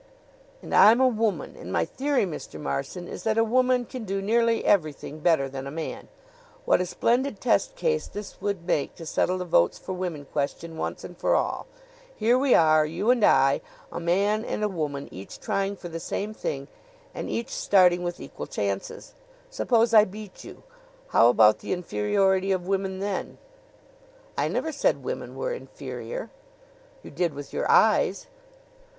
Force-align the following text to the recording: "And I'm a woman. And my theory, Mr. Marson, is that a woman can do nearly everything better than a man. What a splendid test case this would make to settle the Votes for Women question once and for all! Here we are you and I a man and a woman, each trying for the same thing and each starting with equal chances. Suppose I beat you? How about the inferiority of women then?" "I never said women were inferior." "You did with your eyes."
"And 0.63 0.73
I'm 0.73 0.99
a 0.99 1.07
woman. 1.07 1.55
And 1.55 1.71
my 1.71 1.85
theory, 1.85 2.25
Mr. 2.25 2.59
Marson, 2.59 3.07
is 3.07 3.21
that 3.21 3.37
a 3.37 3.43
woman 3.43 3.85
can 3.85 4.03
do 4.03 4.19
nearly 4.19 4.65
everything 4.65 5.19
better 5.19 5.47
than 5.47 5.67
a 5.67 5.69
man. 5.69 6.07
What 6.65 6.81
a 6.81 6.87
splendid 6.87 7.39
test 7.39 7.75
case 7.75 8.07
this 8.07 8.41
would 8.41 8.65
make 8.65 8.95
to 8.95 9.05
settle 9.05 9.37
the 9.37 9.45
Votes 9.45 9.77
for 9.77 9.93
Women 9.93 10.25
question 10.25 10.75
once 10.75 11.03
and 11.03 11.15
for 11.15 11.35
all! 11.35 11.67
Here 12.15 12.35
we 12.35 12.55
are 12.55 12.83
you 12.83 13.11
and 13.11 13.23
I 13.23 13.61
a 13.91 13.99
man 13.99 14.43
and 14.43 14.63
a 14.63 14.67
woman, 14.67 15.07
each 15.11 15.39
trying 15.39 15.75
for 15.75 15.87
the 15.87 15.99
same 15.99 16.33
thing 16.33 16.67
and 17.13 17.29
each 17.29 17.49
starting 17.51 18.01
with 18.01 18.19
equal 18.19 18.47
chances. 18.47 19.13
Suppose 19.51 19.93
I 19.93 20.05
beat 20.05 20.43
you? 20.43 20.63
How 21.09 21.29
about 21.29 21.59
the 21.59 21.73
inferiority 21.73 22.51
of 22.51 22.65
women 22.67 23.01
then?" 23.01 23.37
"I 24.35 24.47
never 24.47 24.71
said 24.71 25.03
women 25.03 25.35
were 25.35 25.53
inferior." 25.53 26.31
"You 27.03 27.11
did 27.11 27.35
with 27.35 27.53
your 27.53 27.69
eyes." 27.69 28.25